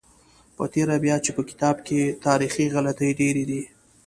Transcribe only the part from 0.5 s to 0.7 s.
په